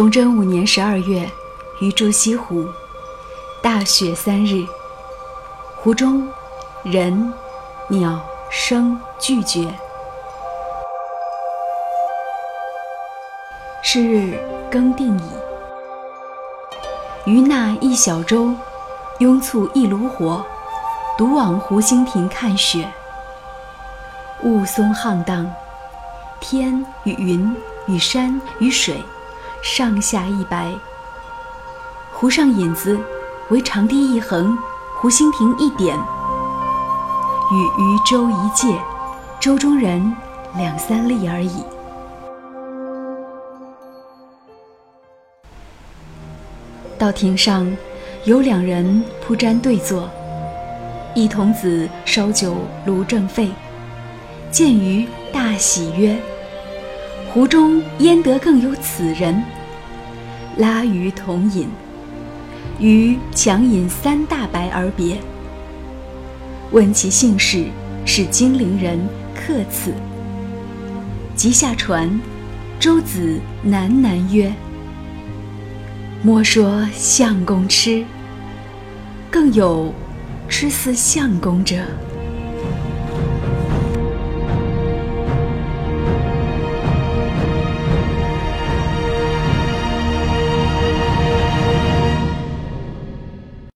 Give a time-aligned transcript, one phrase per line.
[0.00, 1.30] 崇祯五年十二月，
[1.78, 2.66] 于朱西湖，
[3.60, 4.64] 大雪三日。
[5.76, 6.26] 湖中
[6.82, 7.30] 人、
[7.86, 9.70] 鸟、声俱绝。
[13.82, 15.22] 是日更定矣。
[17.26, 18.54] 余纳一小舟，
[19.18, 20.42] 拥簇一炉火，
[21.18, 22.90] 独往湖心亭看雪。
[24.44, 25.54] 雾凇沆荡，
[26.40, 27.54] 天与云
[27.86, 29.04] 与山与水。
[29.62, 30.72] 上下一白，
[32.12, 32.98] 湖上影子
[33.50, 34.56] 为长堤一横，
[34.96, 35.94] 湖心亭一点，
[37.52, 38.74] 与渔舟一芥，
[39.38, 40.16] 舟中人
[40.56, 41.62] 两三粒而已。
[46.98, 47.70] 到亭上，
[48.24, 50.08] 有两人铺毡对坐，
[51.14, 53.50] 一童子烧酒炉正沸，
[54.50, 56.18] 见余大喜曰。
[57.32, 59.40] 湖中焉得更有此人？
[60.56, 61.68] 拉鱼同饮，
[62.80, 65.16] 鱼强饮三大白而别。
[66.72, 67.66] 问其姓氏，
[68.04, 68.98] 是金陵人，
[69.32, 69.92] 客此。
[71.36, 72.10] 即下船，
[72.80, 74.52] 舟子喃喃曰
[76.24, 78.04] ：“莫说相公痴，
[79.30, 79.94] 更有
[80.48, 81.76] 痴似相公者。”